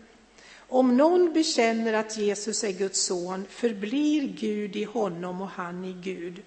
Om 0.69 0.97
någon 0.97 1.33
bekänner 1.33 1.93
att 1.93 2.17
Jesus 2.17 2.65
är 2.65 2.73
Guds 2.73 3.01
son 3.01 3.47
förblir 3.51 4.29
Gud 4.29 4.77
i 4.77 4.85
honom 4.85 5.41
och 5.41 5.49
han 5.49 5.85
i 5.85 5.93
Gud. 5.93 6.43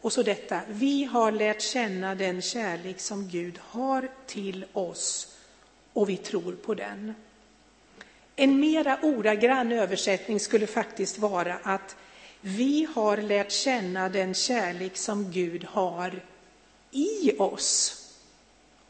Och 0.00 0.12
så 0.12 0.22
detta, 0.22 0.60
vi 0.68 1.04
har 1.04 1.32
lärt 1.32 1.62
känna 1.62 2.14
den 2.14 2.42
kärlek 2.42 3.00
som 3.00 3.28
Gud 3.28 3.58
har 3.62 4.08
till 4.26 4.64
oss 4.72 5.36
och 5.92 6.08
vi 6.08 6.16
tror 6.16 6.52
på 6.52 6.74
den. 6.74 7.14
En 8.36 8.60
mera 8.60 8.98
ordagrann 9.02 9.72
översättning 9.72 10.40
skulle 10.40 10.66
faktiskt 10.66 11.18
vara 11.18 11.58
att 11.62 11.96
vi 12.40 12.88
har 12.94 13.16
lärt 13.16 13.52
känna 13.52 14.08
den 14.08 14.34
kärlek 14.34 14.96
som 14.96 15.30
Gud 15.30 15.64
har 15.64 16.20
i 16.90 17.32
oss 17.38 17.94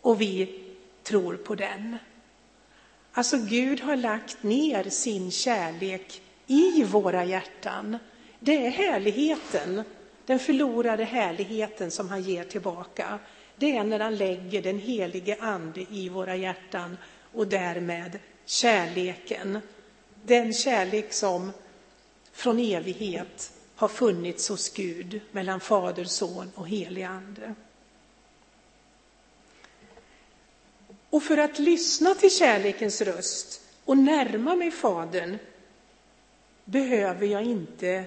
och 0.01 0.21
vi 0.21 0.65
tror 1.03 1.37
på 1.37 1.55
den. 1.55 1.99
Alltså 3.13 3.37
Gud 3.37 3.81
har 3.81 3.97
lagt 3.97 4.43
ner 4.43 4.91
sin 4.91 5.31
kärlek 5.31 6.23
i 6.47 6.85
våra 6.85 7.25
hjärtan. 7.25 7.99
Det 8.41 8.67
är 8.67 8.71
härligheten, 8.71 9.83
den 10.27 10.39
förlorade 10.39 11.05
härligheten 11.05 11.91
som 11.91 12.09
han 12.09 12.23
ger 12.23 12.45
tillbaka. 12.45 13.19
Det 13.57 13.77
är 13.77 13.85
när 13.85 14.01
han 14.01 14.17
lägger 14.17 14.63
den 14.63 14.79
helige 14.79 15.37
ande 15.41 15.87
i 15.91 16.09
våra 16.09 16.37
hjärtan 16.37 16.97
och 17.33 17.47
därmed 17.47 18.19
kärleken. 18.45 19.59
Den 20.25 20.53
kärlek 20.53 21.13
som 21.13 21.53
från 22.39 22.59
evighet 22.59 23.53
har 23.77 23.89
funnits 23.89 24.49
hos 24.49 24.75
Gud 24.75 25.21
mellan 25.33 25.61
Fader, 25.61 26.05
Son 26.05 26.53
och 26.55 26.69
helig 26.69 27.03
Ande. 27.03 27.55
Och 31.11 31.23
för 31.23 31.39
att 31.39 31.59
lyssna 31.59 32.15
till 32.15 32.31
kärlekens 32.31 33.01
röst 33.01 33.61
och 33.85 33.99
närma 33.99 34.57
mig 34.57 34.71
Fadern 34.71 35.39
behöver 36.65 37.27
jag 37.27 37.43
inte 37.43 38.05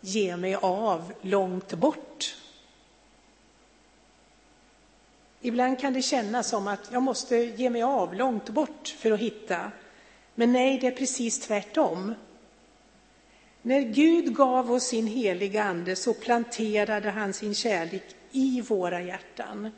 ge 0.00 0.36
mig 0.36 0.54
av 0.54 1.12
långt 1.22 1.72
bort. 1.72 2.36
Ibland 5.40 5.80
kan 5.80 5.92
det 5.92 6.02
kännas 6.02 6.48
som 6.48 6.68
att 6.68 6.92
jag 6.92 7.02
måste 7.02 7.36
ge 7.36 7.70
mig 7.70 7.82
av 7.82 8.14
långt 8.14 8.48
bort 8.48 8.88
för 8.98 9.10
att 9.10 9.20
hitta. 9.20 9.72
Men 10.34 10.52
nej, 10.52 10.78
det 10.78 10.86
är 10.86 10.96
precis 10.96 11.40
tvärtom. 11.40 12.14
När 13.68 13.80
Gud 13.80 14.34
gav 14.36 14.72
oss 14.72 14.84
sin 14.84 15.06
heliga 15.06 15.64
Ande 15.64 15.96
så 15.96 16.14
planterade 16.14 17.10
han 17.10 17.32
sin 17.32 17.54
kärlek 17.54 18.02
i 18.30 18.60
våra 18.60 19.02
hjärtan. 19.02 19.70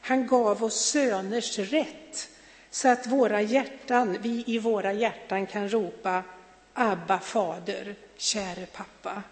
Han 0.00 0.26
gav 0.26 0.64
oss 0.64 0.80
söners 0.80 1.58
rätt 1.58 2.28
så 2.70 2.88
att 2.88 3.06
våra 3.06 3.42
hjärtan, 3.42 4.18
vi 4.22 4.44
i 4.46 4.58
våra 4.58 4.92
hjärtan 4.92 5.46
kan 5.46 5.68
ropa 5.68 6.22
Abba 6.72 7.18
fader, 7.18 7.94
käre 8.16 8.66
pappa. 8.66 9.22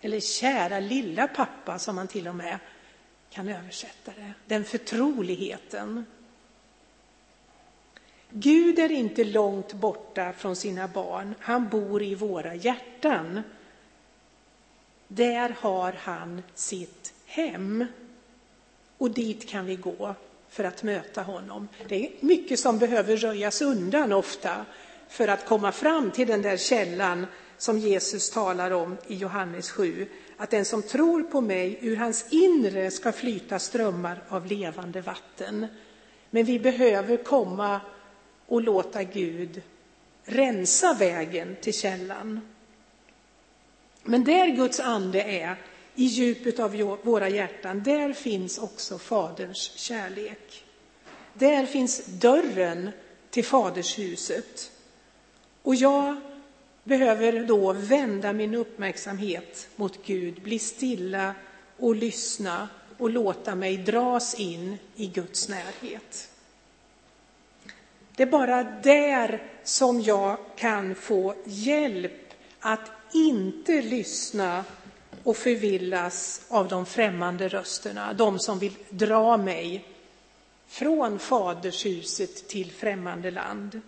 Eller 0.00 0.20
kära 0.20 0.80
lilla 0.80 1.28
pappa 1.28 1.78
som 1.78 1.96
man 1.96 2.08
till 2.08 2.28
och 2.28 2.34
med 2.34 2.58
kan 3.30 3.48
översätta 3.48 4.12
det. 4.16 4.32
Den 4.46 4.64
förtroligheten. 4.64 6.04
Gud 8.30 8.78
är 8.78 8.90
inte 8.90 9.24
långt 9.24 9.72
borta 9.72 10.32
från 10.32 10.56
sina 10.56 10.88
barn, 10.88 11.34
han 11.40 11.68
bor 11.68 12.02
i 12.02 12.14
våra 12.14 12.54
hjärtan. 12.54 13.42
Där 15.08 15.56
har 15.60 15.92
han 15.92 16.42
sitt 16.54 17.14
hem. 17.26 17.84
Och 18.98 19.10
dit 19.10 19.48
kan 19.48 19.66
vi 19.66 19.76
gå 19.76 20.14
för 20.48 20.64
att 20.64 20.82
möta 20.82 21.22
honom. 21.22 21.68
Det 21.88 22.06
är 22.06 22.10
mycket 22.20 22.60
som 22.60 22.78
behöver 22.78 23.16
röjas 23.16 23.62
undan 23.62 24.12
ofta 24.12 24.64
för 25.08 25.28
att 25.28 25.46
komma 25.46 25.72
fram 25.72 26.10
till 26.10 26.28
den 26.28 26.42
där 26.42 26.56
källan 26.56 27.26
som 27.58 27.78
Jesus 27.78 28.30
talar 28.30 28.70
om 28.70 28.96
i 29.06 29.14
Johannes 29.14 29.70
7. 29.70 30.06
Att 30.36 30.50
den 30.50 30.64
som 30.64 30.82
tror 30.82 31.22
på 31.22 31.40
mig, 31.40 31.78
ur 31.82 31.96
hans 31.96 32.32
inre 32.32 32.90
ska 32.90 33.12
flyta 33.12 33.58
strömmar 33.58 34.22
av 34.28 34.46
levande 34.46 35.00
vatten. 35.00 35.66
Men 36.30 36.44
vi 36.44 36.58
behöver 36.58 37.16
komma 37.16 37.80
och 38.48 38.62
låta 38.62 39.02
Gud 39.02 39.62
rensa 40.24 40.94
vägen 40.94 41.56
till 41.60 41.74
källan. 41.74 42.40
Men 44.02 44.24
där 44.24 44.46
Guds 44.46 44.80
ande 44.80 45.22
är, 45.22 45.56
i 45.94 46.04
djupet 46.04 46.58
av 46.58 46.98
våra 47.02 47.28
hjärtan, 47.28 47.82
där 47.82 48.12
finns 48.12 48.58
också 48.58 48.98
Faderns 48.98 49.58
kärlek. 49.58 50.64
Där 51.34 51.66
finns 51.66 52.04
dörren 52.06 52.90
till 53.30 53.44
Fadershuset. 53.44 54.70
Och 55.62 55.74
jag 55.74 56.16
behöver 56.84 57.44
då 57.44 57.72
vända 57.72 58.32
min 58.32 58.54
uppmärksamhet 58.54 59.68
mot 59.76 60.06
Gud, 60.06 60.42
bli 60.42 60.58
stilla 60.58 61.34
och 61.76 61.96
lyssna 61.96 62.68
och 62.98 63.10
låta 63.10 63.54
mig 63.54 63.76
dras 63.76 64.34
in 64.34 64.78
i 64.96 65.06
Guds 65.06 65.48
närhet. 65.48 66.30
Det 68.18 68.24
är 68.24 68.26
bara 68.26 68.64
där 68.64 69.42
som 69.64 70.00
jag 70.00 70.36
kan 70.56 70.94
få 70.94 71.34
hjälp 71.44 72.34
att 72.60 72.90
inte 73.14 73.82
lyssna 73.82 74.64
och 75.24 75.36
förvillas 75.36 76.42
av 76.48 76.68
de 76.68 76.86
främmande 76.86 77.48
rösterna, 77.48 78.12
de 78.12 78.38
som 78.38 78.58
vill 78.58 78.72
dra 78.88 79.36
mig 79.36 79.84
från 80.66 81.18
fadershuset 81.18 82.48
till 82.48 82.70
främmande 82.70 83.30
land. 83.30 83.80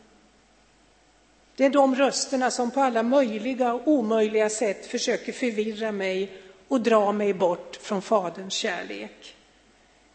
Det 1.56 1.64
är 1.64 1.70
de 1.70 1.94
rösterna 1.94 2.50
som 2.50 2.70
på 2.70 2.80
alla 2.80 3.02
möjliga 3.02 3.72
och 3.72 3.88
omöjliga 3.88 4.50
sätt 4.50 4.86
försöker 4.86 5.32
förvirra 5.32 5.92
mig 5.92 6.32
och 6.68 6.80
dra 6.80 7.12
mig 7.12 7.34
bort 7.34 7.76
från 7.76 8.02
Faderns 8.02 8.54
kärlek. 8.54 9.36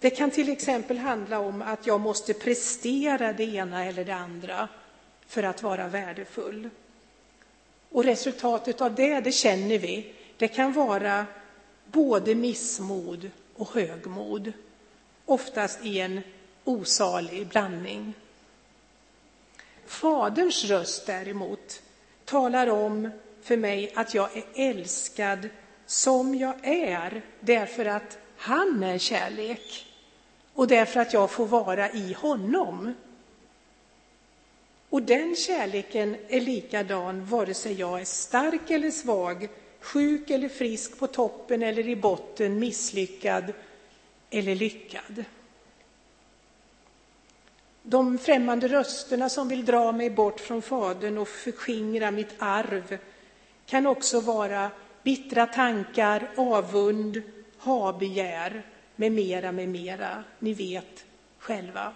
Det 0.06 0.12
kan 0.12 0.32
till 0.32 0.50
exempel 0.50 0.98
handla 0.98 1.40
om 1.40 1.62
att 1.62 1.88
jag 1.88 2.02
måste 2.02 2.34
prestera 2.34 3.34
det 3.34 3.44
ena 3.44 3.86
eller 3.86 4.06
det 4.06 4.16
andra 4.16 4.68
för 5.28 5.44
att 5.44 5.64
vara 5.64 5.88
värdefull. 5.88 6.70
Och 7.92 8.04
resultatet 8.04 8.82
av 8.82 8.96
det, 8.96 9.20
det 9.20 9.32
känner 9.32 9.78
vi. 9.80 10.14
Det 10.38 10.48
kan 10.48 10.74
vara 10.74 11.26
både 11.86 12.36
missmod 12.36 13.32
och 13.56 13.74
högmod, 13.74 14.54
oftast 15.26 15.86
i 15.86 16.00
en 16.00 16.22
osalig 16.64 17.48
blandning. 17.48 18.14
Faderns 19.86 20.64
röst 20.66 21.06
däremot, 21.06 21.82
talar 22.26 22.70
om 22.70 23.10
för 23.42 23.58
mig 23.58 23.92
att 23.96 24.14
jag 24.14 24.38
är 24.38 24.44
älskad 24.56 25.50
som 25.86 26.36
jag 26.36 26.56
är 26.68 27.22
därför 27.40 27.86
att 27.86 28.18
han 28.38 28.84
är 28.84 28.98
kärlek 28.98 29.86
och 30.56 30.68
därför 30.68 31.00
att 31.00 31.14
jag 31.14 31.32
får 31.32 31.46
vara 31.46 31.92
i 31.92 32.14
honom. 32.14 32.94
Och 34.90 35.02
den 35.02 35.36
kärleken 35.36 36.18
är 36.28 36.42
likadan 36.42 37.26
vare 37.26 37.54
sig 37.54 37.74
jag 37.74 38.02
är 38.02 38.06
stark 38.06 38.72
eller 38.72 38.92
svag, 38.92 39.50
sjuk 39.80 40.30
eller 40.30 40.50
frisk, 40.50 41.00
på 41.00 41.08
toppen 41.08 41.64
eller 41.64 41.88
i 41.88 41.96
botten, 41.96 42.60
misslyckad 42.60 43.54
eller 44.30 44.56
lyckad. 44.56 45.24
De 47.84 48.18
främmande 48.18 48.68
rösterna 48.68 49.30
som 49.30 49.48
vill 49.48 49.66
dra 49.66 49.92
mig 49.92 50.10
bort 50.10 50.40
från 50.40 50.62
Fadern 50.62 51.18
och 51.18 51.28
förskingra 51.28 52.12
mitt 52.12 52.36
arv 52.40 52.98
kan 53.66 53.88
också 53.88 54.20
vara 54.20 54.72
bittra 55.04 55.46
tankar, 55.46 56.32
avund, 56.38 57.22
habegär 57.58 58.64
med 58.96 59.12
mera, 59.12 59.52
med 59.52 59.70
mera. 59.70 60.24
Ni 60.40 60.54
vet 60.54 61.06
själva. 61.38 61.94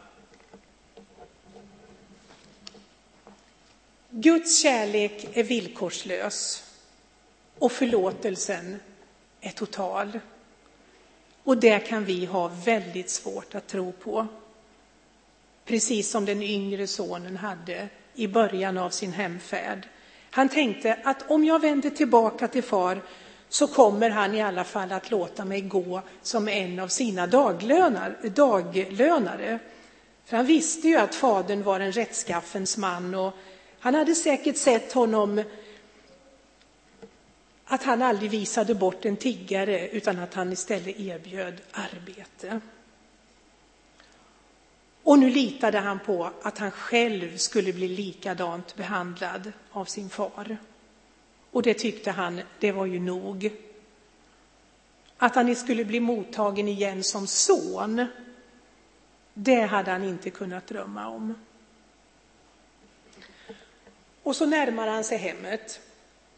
Guds 4.09 4.61
kärlek 4.61 5.37
är 5.37 5.43
villkorslös 5.43 6.63
och 7.59 7.71
förlåtelsen 7.71 8.79
är 9.41 9.51
total. 9.51 10.19
Och 11.43 11.57
det 11.57 11.79
kan 11.79 12.05
vi 12.05 12.25
ha 12.25 12.47
väldigt 12.47 13.09
svårt 13.09 13.55
att 13.55 13.67
tro 13.67 13.91
på. 13.91 14.27
Precis 15.65 16.09
som 16.09 16.25
den 16.25 16.43
yngre 16.43 16.87
sonen 16.87 17.37
hade 17.37 17.89
i 18.13 18.27
början 18.27 18.77
av 18.77 18.89
sin 18.89 19.13
hemfärd. 19.13 19.87
Han 20.29 20.49
tänkte 20.49 20.99
att 21.03 21.31
om 21.31 21.45
jag 21.45 21.61
vänder 21.61 21.89
tillbaka 21.89 22.47
till 22.47 22.63
far 22.63 23.01
så 23.49 23.67
kommer 23.67 24.09
han 24.09 24.35
i 24.35 24.41
alla 24.41 24.63
fall 24.63 24.91
att 24.91 25.11
låta 25.11 25.45
mig 25.45 25.61
gå 25.61 26.01
som 26.21 26.47
en 26.47 26.79
av 26.79 26.87
sina 26.87 27.27
daglönare. 27.27 28.15
För 30.25 30.37
han 30.37 30.45
visste 30.45 30.87
ju 30.87 30.97
att 30.97 31.15
fadern 31.15 31.63
var 31.63 31.79
en 31.79 31.91
rättskaffens 31.91 32.77
man 32.77 33.15
och 33.15 33.33
han 33.79 33.95
hade 33.95 34.15
säkert 34.15 34.57
sett 34.57 34.93
honom 34.93 35.43
att 37.65 37.83
han 37.83 38.01
aldrig 38.01 38.31
visade 38.31 38.75
bort 38.75 39.05
en 39.05 39.17
tiggare 39.17 39.89
utan 39.89 40.19
att 40.19 40.33
han 40.33 40.53
istället 40.53 40.99
erbjöd 40.99 41.61
arbete. 41.71 42.61
Och 45.03 45.19
nu 45.19 45.29
litade 45.29 45.79
han 45.79 45.99
på 45.99 46.31
att 46.41 46.57
han 46.57 46.71
själv 46.71 47.37
skulle 47.37 47.73
bli 47.73 47.87
likadant 47.87 48.75
behandlad 48.75 49.51
av 49.71 49.85
sin 49.85 50.09
far. 50.09 50.57
Och 51.51 51.61
det 51.61 51.73
tyckte 51.73 52.11
han, 52.11 52.41
det 52.59 52.71
var 52.71 52.85
ju 52.85 52.99
nog. 52.99 53.51
Att 55.17 55.35
han 55.35 55.55
skulle 55.55 55.85
bli 55.85 55.99
mottagen 55.99 56.67
igen 56.67 57.03
som 57.03 57.27
son, 57.27 58.05
det 59.33 59.61
hade 59.61 59.91
han 59.91 60.03
inte 60.03 60.29
kunnat 60.29 60.67
drömma 60.67 61.07
om. 61.07 61.35
Och 64.23 64.35
så 64.35 64.45
närmar 64.45 64.87
han 64.87 65.03
sig 65.03 65.17
hemmet. 65.17 65.79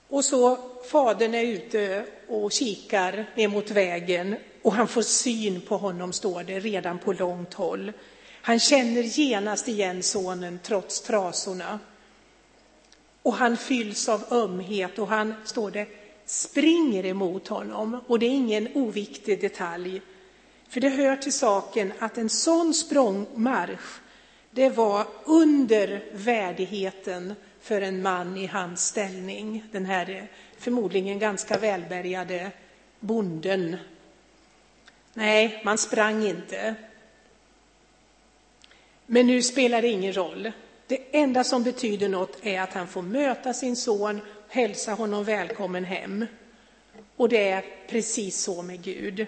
Och 0.08 0.26
så 0.26 0.58
fadern 0.92 1.34
är 1.34 1.44
ute 1.44 2.06
och 2.28 2.52
kikar 2.52 3.26
ner 3.36 3.48
mot 3.48 3.72
vägen 3.72 4.36
och 4.62 4.74
han 4.74 4.88
får 4.88 5.02
syn 5.02 5.62
på 5.62 5.78
honom, 5.78 6.14
står 6.14 6.44
det, 6.44 6.60
redan 6.60 7.00
på 7.00 7.14
långt 7.14 7.54
håll. 7.54 7.92
Han 8.42 8.60
känner 8.60 9.02
genast 9.02 9.68
igen 9.68 10.04
sonen 10.04 10.60
trots 10.64 11.02
trasorna. 11.02 11.80
Och 13.24 13.34
han 13.34 13.58
fylls 13.58 14.10
av 14.10 14.24
ömhet 14.32 15.00
och 15.00 15.08
han, 15.08 15.34
står 15.46 15.72
det, 15.72 15.88
springer 16.26 17.06
emot 17.06 17.48
honom. 17.48 18.02
Och 18.08 18.20
det 18.20 18.26
är 18.26 18.30
ingen 18.30 18.68
oviktig 18.74 19.42
detalj. 19.42 20.02
För 20.70 20.82
det 20.82 20.90
hör 20.90 21.16
till 21.16 21.34
saken 21.34 21.94
att 22.00 22.18
en 22.18 22.30
sån 22.30 22.74
språngmarsch, 22.74 24.00
det 24.52 24.70
var 24.70 25.08
under 25.26 26.04
värdigheten 26.12 27.34
för 27.62 27.82
en 27.82 28.02
man 28.02 28.38
i 28.38 28.46
hans 28.46 28.86
ställning. 28.86 29.64
Den 29.72 29.86
här 29.86 30.28
förmodligen 30.58 31.20
ganska 31.20 31.58
välbärgade 31.58 32.52
bonden. 33.00 33.78
Nej, 35.14 35.62
man 35.66 35.78
sprang 35.78 36.26
inte. 36.28 36.76
Men 39.06 39.28
nu 39.28 39.42
spelar 39.42 39.82
det 39.82 39.88
ingen 39.88 40.14
roll. 40.14 40.52
Det 40.92 41.02
enda 41.12 41.44
som 41.44 41.64
betyder 41.64 42.10
något 42.10 42.38
är 42.42 42.62
att 42.62 42.74
han 42.74 42.88
får 42.88 43.02
möta 43.02 43.54
sin 43.54 43.76
son, 43.76 44.22
hälsa 44.50 44.94
honom 44.94 45.24
välkommen 45.24 45.84
hem. 45.84 46.26
Och 47.16 47.30
det 47.30 47.50
är 47.50 47.66
precis 47.88 48.38
så 48.38 48.62
med 48.62 48.84
Gud. 48.84 49.26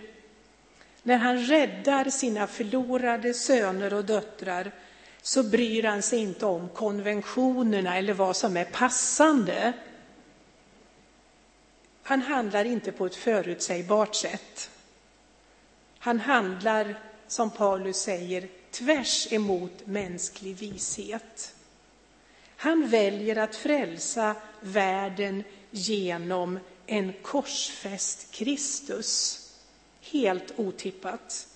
När 1.04 1.18
han 1.18 1.38
räddar 1.38 2.10
sina 2.10 2.48
förlorade 2.48 3.34
söner 3.34 3.94
och 3.94 4.06
döttrar 4.06 4.72
så 5.22 5.44
bryr 5.44 5.84
han 5.84 6.02
sig 6.02 6.20
inte 6.20 6.46
om 6.46 6.70
konventionerna 6.70 7.98
eller 7.98 8.14
vad 8.14 8.36
som 8.36 8.58
är 8.58 8.66
passande. 8.66 9.74
Han 12.04 12.22
handlar 12.22 12.66
inte 12.66 12.92
på 12.92 13.06
ett 13.06 13.16
förutsägbart 13.16 14.16
sätt. 14.16 14.70
Han 16.00 16.20
handlar, 16.20 16.96
som 17.28 17.50
Paulus 17.50 17.98
säger, 17.98 18.48
tvärs 18.74 19.28
emot 19.32 19.88
mänsklig 19.88 20.56
vishet. 20.56 21.56
Han 22.56 22.88
väljer 22.88 23.36
att 23.36 23.56
frälsa 23.56 24.36
världen 24.62 25.44
genom 25.72 26.60
en 26.86 27.14
korsfäst 27.22 28.32
Kristus. 28.32 29.40
Helt 30.02 30.60
otippat. 30.60 31.48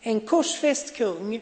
En 0.00 0.20
korsfäst 0.20 0.96
kung, 0.96 1.40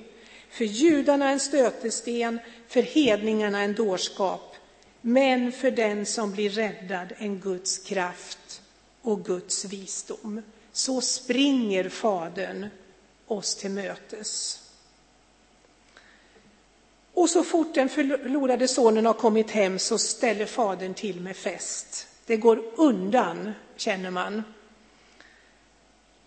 för 0.51 0.65
judarna 0.65 1.31
en 1.31 1.41
stötesten, 1.41 2.39
för 2.69 2.83
hedningarna 2.83 3.63
en 3.63 3.75
dårskap, 3.75 4.57
men 5.01 5.53
för 5.53 5.71
den 5.71 6.07
som 6.07 6.33
blir 6.33 6.51
räddad 6.51 7.13
en 7.19 7.41
Guds 7.41 7.79
kraft 7.79 8.63
och 9.03 9.25
Guds 9.25 9.65
visdom. 9.65 10.43
Så 10.73 11.01
springer 11.01 11.89
Fadern 11.89 12.67
oss 13.27 13.55
till 13.55 13.71
mötes. 13.71 14.63
Och 17.17 17.31
så 17.31 17.45
fort 17.45 17.75
den 17.75 17.89
förlorade 17.89 18.69
sonen 18.69 19.07
har 19.07 19.13
kommit 19.13 19.51
hem 19.51 19.79
så 19.79 19.99
ställer 19.99 20.47
fadern 20.47 20.95
till 20.95 21.21
med 21.21 21.37
fest. 21.37 22.09
Det 22.27 22.37
går 22.37 22.63
undan, 22.77 23.53
känner 23.77 24.11
man. 24.11 24.43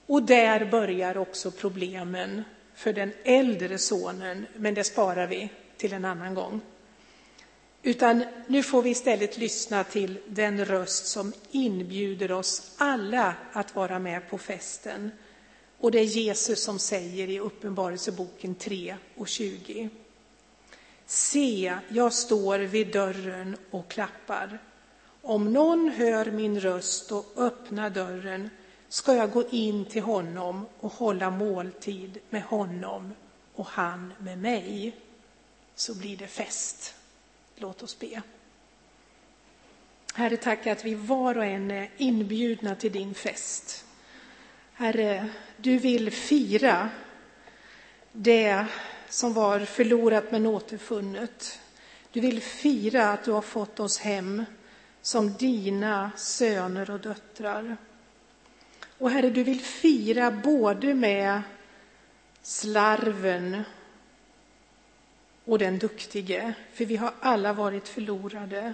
Och 0.05 0.23
där 0.23 0.65
börjar 0.65 1.17
också 1.17 1.51
problemen 1.51 2.43
för 2.75 2.93
den 2.93 3.11
äldre 3.23 3.77
sonen, 3.77 4.45
men 4.55 4.73
det 4.73 4.83
sparar 4.83 5.27
vi 5.27 5.49
till 5.77 5.93
en 5.93 6.05
annan 6.05 6.33
gång. 6.33 6.61
Utan 7.83 8.23
nu 8.47 8.63
får 8.63 8.81
vi 8.81 8.89
istället 8.89 9.37
lyssna 9.37 9.83
till 9.83 10.17
den 10.27 10.65
röst 10.65 11.07
som 11.07 11.33
inbjuder 11.51 12.31
oss 12.31 12.71
alla 12.77 13.33
att 13.53 13.75
vara 13.75 13.99
med 13.99 14.29
på 14.29 14.37
festen. 14.37 15.11
Och 15.77 15.91
det 15.91 15.99
är 15.99 16.03
Jesus 16.03 16.63
som 16.63 16.79
säger 16.79 17.29
i 17.29 17.39
Uppenbarelseboken 17.39 18.55
3 18.55 18.95
och 19.15 19.27
20. 19.27 19.89
Se, 21.11 21.77
jag 21.87 22.13
står 22.13 22.59
vid 22.59 22.91
dörren 22.91 23.57
och 23.71 23.87
klappar. 23.87 24.59
Om 25.21 25.53
någon 25.53 25.89
hör 25.89 26.25
min 26.25 26.59
röst 26.59 27.11
och 27.11 27.25
öppnar 27.35 27.89
dörren 27.89 28.49
ska 28.89 29.15
jag 29.15 29.31
gå 29.31 29.43
in 29.49 29.85
till 29.85 30.01
honom 30.01 30.65
och 30.79 30.91
hålla 30.91 31.29
måltid 31.29 32.19
med 32.29 32.43
honom 32.43 33.13
och 33.55 33.65
han 33.65 34.13
med 34.19 34.37
mig. 34.37 34.95
Så 35.75 35.95
blir 35.95 36.17
det 36.17 36.27
fest. 36.27 36.95
Låt 37.55 37.83
oss 37.83 37.99
be. 37.99 38.21
Herre, 40.13 40.37
tack 40.37 40.67
att 40.67 40.85
vi 40.85 40.95
var 40.95 41.37
och 41.37 41.45
en 41.45 41.71
är 41.71 41.89
inbjudna 41.97 42.75
till 42.75 42.91
din 42.91 43.13
fest. 43.13 43.85
Herre, 44.73 45.29
du 45.57 45.77
vill 45.77 46.11
fira 46.11 46.89
det 48.11 48.67
som 49.09 49.33
var 49.33 49.59
förlorat 49.59 50.31
men 50.31 50.45
återfunnet. 50.45 51.59
Du 52.11 52.19
vill 52.19 52.41
fira 52.41 53.09
att 53.09 53.23
du 53.23 53.31
har 53.31 53.41
fått 53.41 53.79
oss 53.79 53.99
hem 53.99 54.45
som 55.01 55.33
dina 55.33 56.11
söner 56.17 56.91
och 56.91 56.99
döttrar. 56.99 57.77
Och 58.97 59.11
Herre, 59.11 59.29
du 59.29 59.43
vill 59.43 59.61
fira 59.61 60.31
både 60.31 60.93
med 60.93 61.41
slarven 62.41 63.63
och 65.45 65.59
den 65.59 65.77
duktige, 65.77 66.53
för 66.73 66.85
vi 66.85 66.95
har 66.95 67.13
alla 67.19 67.53
varit 67.53 67.87
förlorade. 67.87 68.73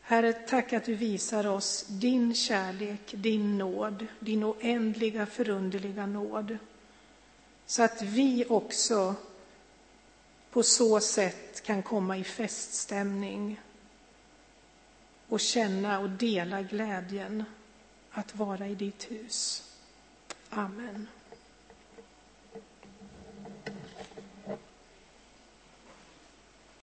Herre, 0.00 0.32
tack 0.32 0.72
att 0.72 0.84
du 0.84 0.94
visar 0.94 1.46
oss 1.46 1.86
din 1.88 2.34
kärlek, 2.34 3.00
din 3.10 3.58
nåd, 3.58 4.06
din 4.20 4.44
oändliga 4.44 5.26
förunderliga 5.26 6.06
nåd 6.06 6.58
så 7.70 7.82
att 7.82 8.02
vi 8.02 8.44
också 8.48 9.14
på 10.50 10.62
så 10.62 11.00
sätt 11.00 11.62
kan 11.62 11.82
komma 11.82 12.16
i 12.16 12.24
feststämning 12.24 13.60
och 15.28 15.40
känna 15.40 15.98
och 15.98 16.10
dela 16.10 16.62
glädjen 16.62 17.44
att 18.10 18.34
vara 18.34 18.66
i 18.66 18.74
ditt 18.74 19.10
hus. 19.10 19.62
Amen. 20.48 21.08